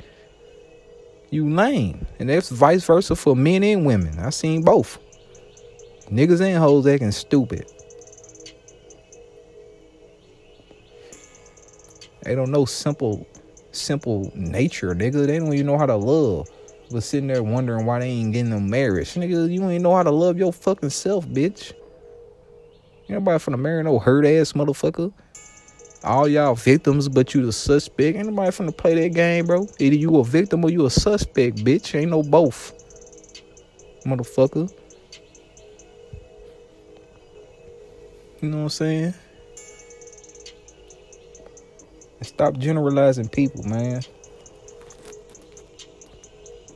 [1.29, 2.07] You lame.
[2.17, 4.17] And that's vice versa for men and women.
[4.17, 4.97] I seen both.
[6.09, 7.71] Niggas and hoes acting stupid.
[12.23, 13.27] They don't know simple,
[13.71, 15.27] simple nature, nigga.
[15.27, 16.47] They don't even know how to love
[16.93, 19.13] was sitting there wondering why they ain't getting no marriage.
[19.15, 21.73] Nigga, you ain't know how to love your fucking self, bitch.
[23.09, 25.11] Ain't nobody finna marry no hurt ass motherfucker.
[26.03, 28.17] All y'all victims, but you the suspect.
[28.17, 29.67] Ain't nobody finna play that game, bro.
[29.79, 31.95] Either you a victim or you a suspect, bitch.
[31.99, 32.73] Ain't no both.
[34.05, 34.71] Motherfucker.
[38.41, 39.13] You know what I'm saying?
[42.23, 44.01] Stop generalizing people, man.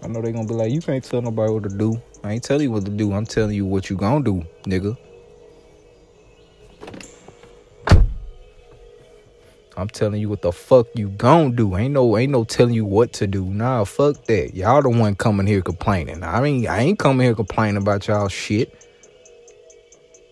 [0.03, 2.01] I know they gonna be like, you can't tell nobody what to do.
[2.23, 3.13] I ain't telling you what to do.
[3.13, 4.97] I'm telling you what you gonna do, nigga.
[9.77, 11.77] I'm telling you what the fuck you gonna do.
[11.77, 13.45] Ain't no ain't no telling you what to do.
[13.45, 14.55] Nah, fuck that.
[14.55, 16.23] Y'all the one coming here complaining.
[16.23, 18.86] I mean, I ain't coming here complaining about y'all shit.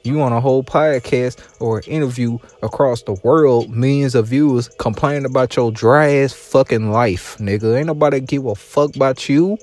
[0.05, 5.55] You on a whole podcast or interview across the world, millions of viewers complaining about
[5.55, 7.77] your dry ass fucking life, nigga.
[7.77, 9.57] Ain't nobody give a fuck about you.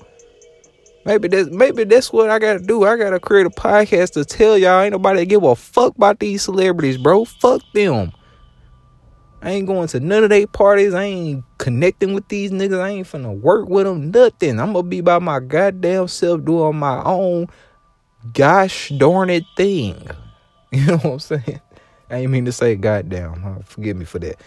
[1.05, 2.85] Maybe that's maybe that's what I gotta do.
[2.85, 6.43] I gotta create a podcast to tell y'all ain't nobody give a fuck about these
[6.43, 7.25] celebrities, bro.
[7.25, 8.13] Fuck them.
[9.43, 10.95] I ain't going to none of their parties.
[10.95, 12.81] I ain't connecting with these niggas.
[12.81, 14.13] I ain't finna work with them.
[14.13, 14.61] Nothing.
[14.61, 17.49] I'm gonna be by my goddamn self doing my own
[18.33, 20.09] gosh darn it thing.
[20.77, 21.61] You know what I'm saying?
[22.09, 23.63] I ain't mean to say goddamn.
[23.65, 24.41] Forgive me for that.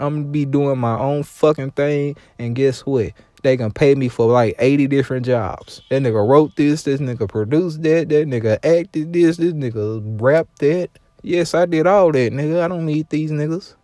[0.00, 3.12] I'm gonna be doing my own fucking thing, and guess what?
[3.44, 5.80] They gonna pay me for like 80 different jobs.
[5.90, 10.58] That nigga wrote this, this nigga produced that, that nigga acted this, this nigga rapped
[10.58, 10.90] that.
[11.22, 12.60] Yes, I did all that, nigga.
[12.60, 13.76] I don't need these niggas.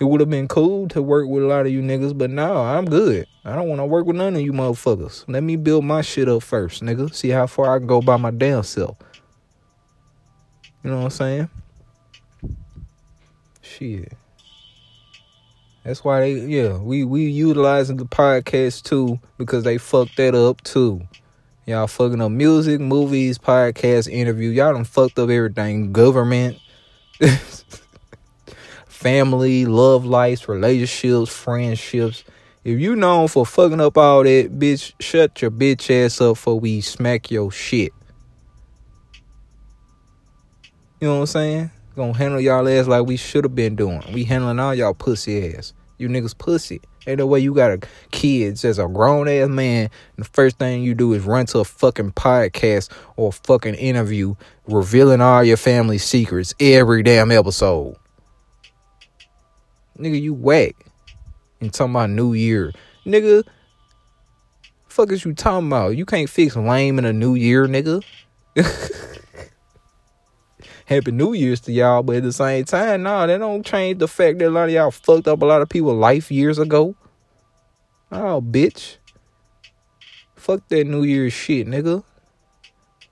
[0.00, 2.56] It would have been cool to work with a lot of you niggas, but now
[2.56, 3.26] I'm good.
[3.44, 5.24] I don't want to work with none of you motherfuckers.
[5.28, 7.14] Let me build my shit up first, nigga.
[7.14, 8.96] See how far I can go by my damn self.
[10.82, 11.50] You know what I'm saying?
[13.60, 14.12] Shit.
[15.84, 20.60] That's why they yeah, we we utilizing the podcast too because they fucked that up
[20.62, 21.02] too.
[21.66, 24.50] Y'all fucking up music, movies, podcast, interview.
[24.50, 25.92] Y'all done fucked up everything.
[25.92, 26.58] Government,
[28.86, 32.24] family, love lives, relationships, friendships.
[32.64, 36.58] If you known for fucking up all that, bitch, shut your bitch ass up for
[36.58, 37.92] we smack your shit.
[41.02, 41.70] You know what I'm saying?
[41.96, 44.04] Gonna handle y'all ass like we should have been doing.
[44.12, 45.72] We handling all y'all pussy ass.
[45.98, 46.80] You niggas pussy.
[47.08, 47.80] Ain't no way you got a
[48.12, 49.90] kids as a grown ass man.
[50.16, 53.74] And the first thing you do is run to a fucking podcast or a fucking
[53.74, 54.36] interview
[54.68, 57.96] revealing all your family secrets every damn episode.
[59.98, 60.76] Nigga, you whack.
[61.60, 62.72] And talking about New Year.
[63.04, 63.42] Nigga,
[64.86, 65.96] fuck is you talking about?
[65.96, 68.04] You can't fix lame in a new year, nigga.
[70.86, 74.08] Happy New Year's to y'all, but at the same time, nah, that don't change the
[74.08, 76.94] fact that a lot of y'all fucked up a lot of people's life years ago.
[78.10, 78.96] Oh, bitch.
[80.36, 82.04] Fuck that New Year's shit, nigga.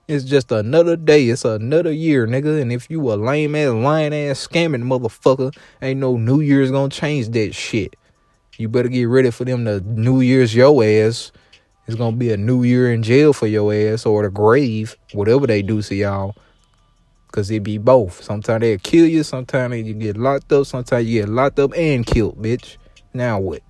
[0.07, 1.29] It's just another day.
[1.29, 2.61] It's another year, nigga.
[2.61, 6.89] And if you a lame ass, lying ass, scamming motherfucker, ain't no New Year's gonna
[6.89, 7.95] change that shit.
[8.57, 11.31] You better get ready for them to New Year's your ass.
[11.87, 15.47] It's gonna be a new year in jail for your ass or the grave, whatever
[15.47, 16.35] they do to y'all.
[17.31, 18.21] Cause it be both.
[18.23, 22.05] Sometimes they'll kill you, sometimes you get locked up, sometimes you get locked up and
[22.05, 22.75] killed, bitch.
[23.13, 23.61] Now what?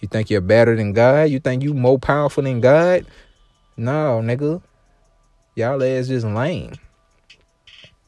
[0.00, 1.28] You think you're better than God?
[1.28, 3.04] You think you more powerful than God?
[3.76, 4.62] No, nigga.
[5.54, 6.72] Y'all ass just lame.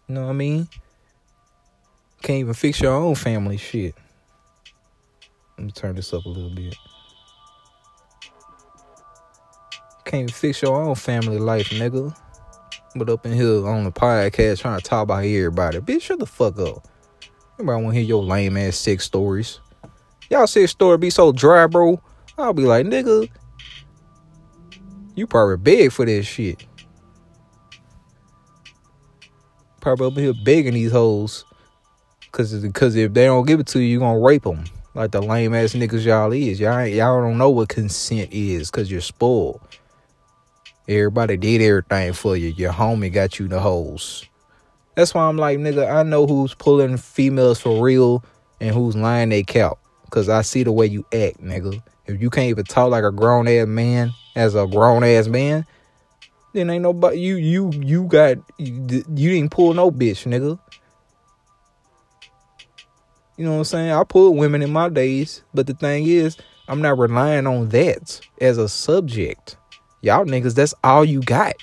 [0.09, 0.69] You know what I mean?
[2.23, 3.95] Can't even fix your own family shit.
[5.59, 6.75] Let me turn this up a little bit.
[10.05, 12.17] Can't even fix your own family life, nigga.
[12.97, 15.79] But up in here on the podcast trying to talk about everybody.
[15.79, 16.87] Bitch, shut the fuck up.
[17.55, 19.61] Everybody want to hear your lame ass sex stories.
[20.31, 22.01] Y'all sex story be so dry, bro.
[22.39, 23.29] I'll be like, nigga,
[25.15, 26.65] You probably beg for this shit.
[29.81, 31.45] Probably up in here begging these hoes.
[32.33, 34.65] Cause, cause if they don't give it to you, you gonna rape them.
[34.95, 36.61] Like the lame ass niggas y'all is.
[36.61, 39.61] Y'all y'all don't know what consent is cause you're spoiled.
[40.91, 42.49] Everybody did everything for you.
[42.49, 44.27] Your homie got you the hoes.
[44.97, 48.25] That's why I'm like, nigga, I know who's pulling females for real
[48.61, 49.79] and who's lying they count.
[50.11, 51.81] Cause I see the way you act, nigga.
[52.07, 55.65] If you can't even talk like a grown ass man as a grown ass man,
[56.55, 60.59] then ain't nobody you you you got you, you didn't pull no bitch, nigga.
[63.37, 63.93] You know what I'm saying?
[63.93, 68.21] I pulled women in my days, but the thing is, I'm not relying on that
[68.41, 69.57] as a subject.
[70.03, 71.55] Y'all niggas, that's all you got.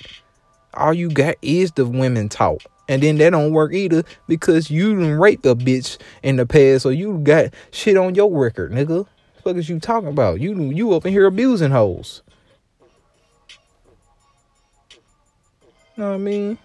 [0.74, 2.62] All you got is the women talk.
[2.88, 6.82] And then that don't work either because you done raped a bitch in the past,
[6.82, 9.06] so you got shit on your record, nigga.
[9.42, 10.40] What is you talking about?
[10.40, 12.22] You you up in here abusing hoes.
[15.96, 16.58] Know what I mean?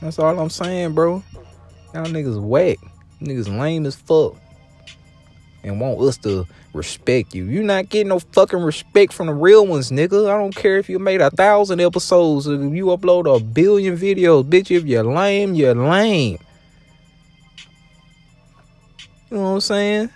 [0.00, 1.22] That's all I'm saying, bro.
[1.94, 2.76] Y'all niggas whack.
[3.22, 4.36] Niggas lame as fuck.
[5.64, 7.46] And want us to respect you.
[7.46, 10.30] You not getting no fucking respect from the real ones, nigga.
[10.30, 14.44] I don't care if you made a thousand episodes, if you upload a billion videos,
[14.44, 14.70] bitch.
[14.70, 16.38] If you're lame, you're lame.
[19.30, 20.10] You know what I'm saying?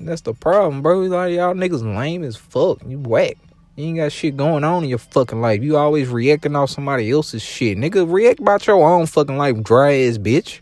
[0.00, 1.00] That's the problem, bro.
[1.00, 2.78] Like y'all niggas lame as fuck.
[2.86, 3.36] You whack.
[3.76, 5.62] You ain't got shit going on in your fucking life.
[5.62, 7.76] You always reacting off somebody else's shit.
[7.76, 10.60] Nigga, react about your own fucking life, dry ass bitch.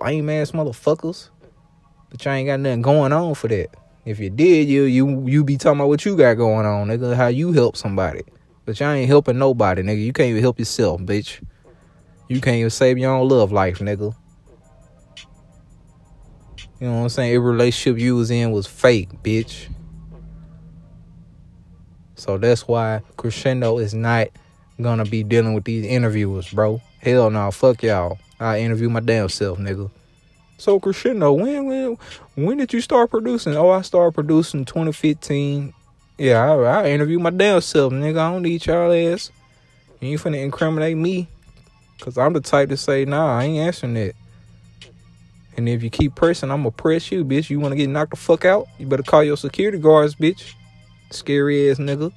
[0.00, 1.30] Lame ass motherfuckers.
[2.10, 3.68] But y'all ain't got nothing going on for that.
[4.04, 7.16] If you did, you you you be talking about what you got going on, nigga.
[7.16, 8.22] How you help somebody.
[8.64, 10.04] But y'all ain't helping nobody, nigga.
[10.04, 11.40] You can't even help yourself, bitch.
[12.28, 14.14] You can't even save your own love life, nigga.
[16.80, 17.34] You know what I'm saying?
[17.34, 19.68] Every relationship you was in was fake, bitch.
[22.16, 24.28] So that's why Crushindo is not
[24.80, 26.80] gonna be dealing with these interviewers, bro.
[26.98, 28.18] Hell no, fuck y'all.
[28.38, 29.90] I interview my damn self, nigga.
[30.58, 31.98] So Crushindo, when when
[32.34, 33.56] when did you start producing?
[33.56, 35.74] Oh, I started producing 2015.
[36.18, 38.18] Yeah, I, I interview my damn self, nigga.
[38.18, 39.30] I don't need y'all ass.
[40.00, 41.28] You finna incriminate me.
[42.00, 44.14] Cause I'm the type to say, nah, I ain't answering that.
[45.56, 47.48] And if you keep pressing, I'm gonna press you, bitch.
[47.48, 48.66] You wanna get knocked the fuck out?
[48.78, 50.52] You better call your security guards, bitch.
[51.10, 52.12] Scary ass nigga.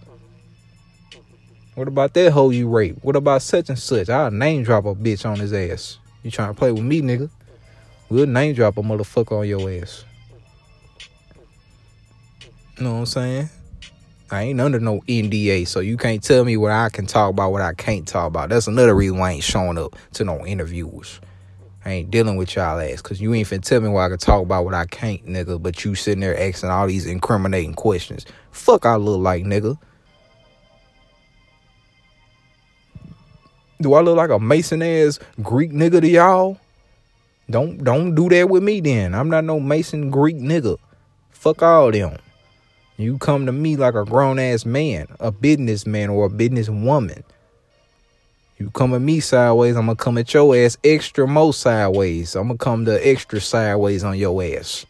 [1.76, 3.04] What about that hoe you raped?
[3.04, 4.10] What about such and such?
[4.10, 5.98] I'll name drop a bitch on his ass.
[6.24, 7.30] You trying to play with me, nigga?
[8.10, 10.04] We'll name drop a motherfucker on your ass.
[12.78, 13.50] You know what I'm saying?
[14.32, 17.52] I ain't under no NDA, so you can't tell me what I can talk about,
[17.52, 18.50] what I can't talk about.
[18.50, 21.20] That's another reason why I ain't showing up to no interviews.
[21.84, 24.18] I ain't dealing with y'all ass, cause you ain't finna tell me what I can
[24.18, 25.62] talk about, what I can't, nigga.
[25.62, 28.26] But you sitting there asking all these incriminating questions.
[28.52, 29.78] Fuck, I look like, nigga.
[33.82, 36.58] Do I look like a Mason ass Greek nigga to y'all?
[37.50, 39.16] Don't don't do that with me then.
[39.16, 40.78] I'm not no Mason Greek nigga.
[41.32, 42.18] Fuck all them.
[42.98, 47.24] You come to me like a grown ass man, a businessman or a business woman.
[48.58, 52.36] You come at me sideways, I'm gonna come at your ass extra more sideways.
[52.36, 54.86] I'm gonna come the extra sideways on your ass.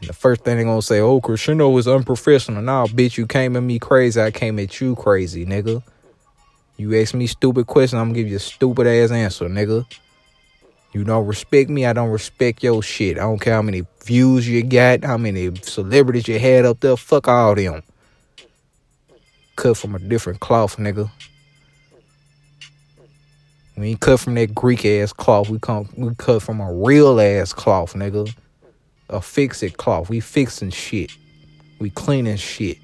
[0.00, 2.60] And the first thing they gonna say, oh, Crushindo is unprofessional.
[2.60, 4.20] Nah, bitch, you came at me crazy.
[4.20, 5.82] I came at you crazy, nigga.
[6.76, 9.86] You ask me stupid questions, I'm gonna give you a stupid ass answer, nigga.
[10.92, 13.16] You don't respect me, I don't respect your shit.
[13.16, 16.96] I don't care how many views you got, how many celebrities you had up there.
[16.96, 17.82] Fuck all them.
[19.56, 21.10] Cut from a different cloth, nigga.
[23.76, 25.48] We ain't cut from that Greek ass cloth.
[25.48, 28.32] We come we cut from a real ass cloth, nigga.
[29.08, 30.08] A fix it cloth.
[30.08, 31.10] We fixing shit.
[31.80, 32.78] We cleaning shit.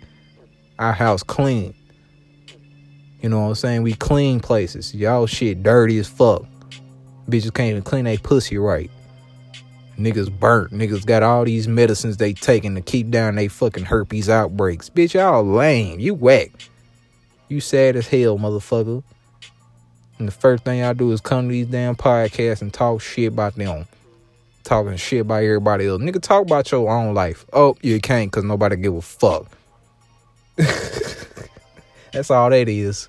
[0.79, 1.74] Our house clean.
[3.20, 3.83] You know what I'm saying?
[3.83, 4.95] We clean places.
[4.95, 6.45] Y'all shit dirty as fuck.
[7.28, 8.90] Bitches can't even clean their pussy right.
[9.99, 10.72] Niggas burnt.
[10.72, 14.88] Niggas got all these medicines they taking to keep down they fucking herpes outbreaks.
[14.88, 16.01] Bitch, y'all lame.
[16.01, 16.51] You whack.
[17.49, 19.03] You sad as hell, motherfucker.
[20.18, 23.28] And the first thing y'all do is come to these damn podcasts and talk shit
[23.28, 23.86] about them.
[24.64, 26.01] Talking shit about everybody else.
[26.01, 27.45] Nigga, talk about your own life.
[27.53, 29.47] Oh, you can't because nobody give a fuck.
[32.12, 33.08] That's all that is.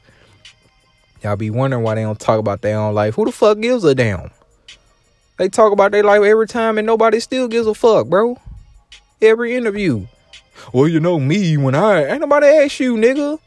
[1.24, 3.16] Y'all be wondering why they don't talk about their own life.
[3.16, 4.32] Who the fuck gives a damn?
[5.38, 8.38] They talk about their life every time and nobody still gives a fuck, bro.
[9.22, 10.08] Every interview.
[10.74, 13.40] Well, you know me when I ain't nobody ask you, nigga.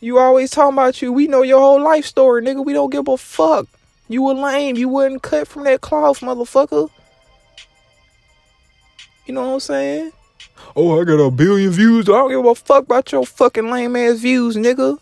[0.00, 1.12] You always talking about you.
[1.12, 2.64] We know your whole life story, nigga.
[2.64, 3.66] We don't give a fuck.
[4.08, 4.76] You were lame.
[4.76, 6.90] You wasn't cut from that cloth, motherfucker.
[9.26, 10.12] You know what I'm saying?
[10.74, 12.08] Oh, I got a billion views.
[12.08, 14.98] I don't give a fuck about your fucking lame ass views, nigga.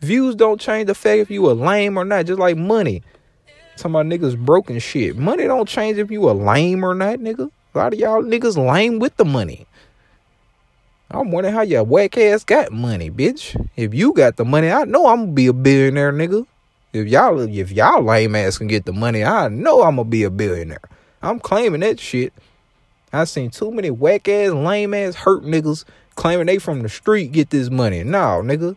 [0.00, 3.02] Views don't change the fact if you a lame or not, just like money.
[3.76, 5.16] Some of niggas broken shit.
[5.16, 7.50] Money don't change if you a lame or not, nigga.
[7.74, 9.66] A lot of y'all niggas lame with the money.
[11.10, 13.56] I'm wondering how your whack ass got money, bitch.
[13.76, 16.46] If you got the money, I know I'm gonna be a billionaire, nigga.
[16.92, 20.22] If y'all if y'all lame ass can get the money, I know I'm gonna be
[20.22, 20.80] a billionaire.
[21.22, 22.32] I'm claiming that shit.
[23.14, 25.84] I seen too many whack ass, lame ass, hurt niggas
[26.14, 28.04] claiming they from the street get this money.
[28.04, 28.76] No, nigga.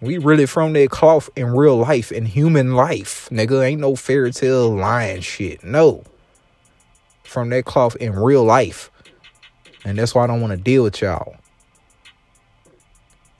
[0.00, 3.64] We really from that cloth in real life, in human life, nigga.
[3.64, 5.64] Ain't no fairy tale lying shit.
[5.64, 6.04] No.
[7.24, 8.90] From that cloth in real life.
[9.84, 11.36] And that's why I don't want to deal with y'all.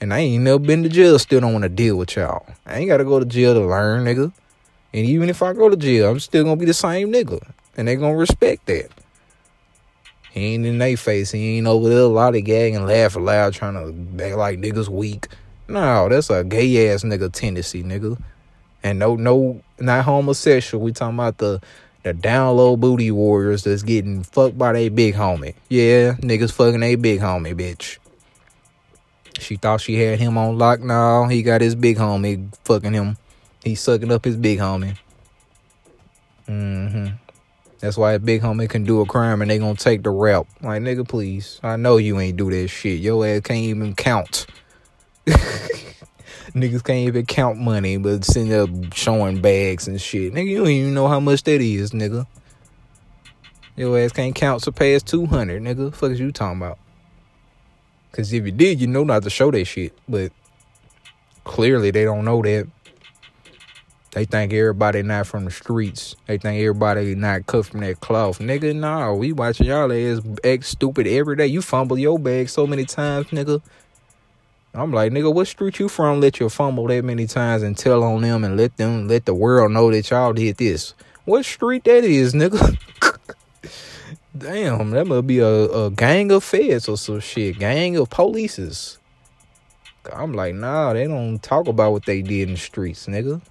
[0.01, 2.47] And I ain't never been to jail, still don't want to deal with y'all.
[2.67, 4.33] I ain't got to go to jail to learn, nigga.
[4.93, 7.43] And even if I go to jail, I'm still going to be the same nigga.
[7.77, 8.91] And they going to respect that.
[10.37, 11.30] He ain't in their face.
[11.30, 15.28] He ain't over there gag and laugh aloud trying to act like niggas weak.
[15.66, 18.20] No, that's a gay ass nigga tendency, nigga.
[18.82, 20.84] And no, no, not homosexual.
[20.84, 21.62] We talking about the
[22.03, 25.55] the down low booty warriors that's getting fucked by their big homie.
[25.70, 27.97] Yeah, niggas fucking a big homie, bitch.
[29.41, 30.80] She thought she had him on lock.
[30.80, 33.16] Now he got his big homie fucking him.
[33.64, 34.99] He's sucking up his big homie.
[36.47, 37.26] Mm-hmm.
[37.81, 40.47] That's why a big homie can do a crime and they gonna take the rap.
[40.62, 41.61] Like, nigga, please.
[41.62, 43.01] I know you ain't do that shit.
[43.01, 44.47] Your ass can't even count.
[45.27, 50.33] Niggas can't even count money, but sitting up showing bags and shit.
[50.33, 52.27] Nigga, you don't even know how much that is, nigga.
[53.77, 55.95] Your ass can't count surpass 200, nigga.
[55.95, 56.79] Fuck is you talking about?
[58.11, 59.93] Because if you did, you know not to show that shit.
[60.09, 60.33] But
[61.45, 62.66] clearly they don't know that.
[64.17, 66.17] They think everybody not from the streets.
[66.27, 68.39] They think everybody not cut from that cloth.
[68.39, 71.49] Nigga, nah, we watching y'all ass act stupid every day.
[71.49, 73.61] You fumble your bag so many times, nigga.
[74.73, 76.23] I'm like, nigga, what street you from?
[76.23, 79.35] Let you fumble that many times and tell on them and let them let the
[79.35, 80.95] world know that y'all did this.
[81.27, 82.75] What street that is, nigga?
[84.39, 87.59] Damn, that must be a, a gang of feds or some shit.
[87.59, 88.97] Gang of polices.
[90.11, 93.43] I'm like, nah, they don't talk about what they did in the streets, nigga.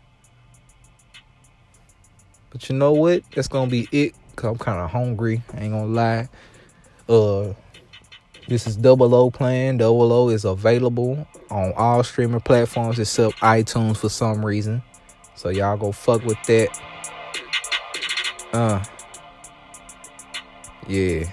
[2.55, 3.21] But you know what?
[3.31, 4.15] That's gonna be it.
[4.37, 5.43] Cause I'm kinda hungry.
[5.53, 6.29] I ain't gonna lie.
[7.09, 7.53] Uh
[8.47, 9.75] this is Double O Plan.
[9.75, 14.81] Double O is available on all streaming platforms except iTunes for some reason.
[15.35, 16.69] So y'all go fuck with that.
[18.53, 18.81] Uh
[20.87, 21.25] yeah.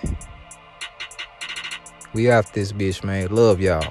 [2.14, 3.32] We off this bitch, man.
[3.32, 3.86] Love y'all.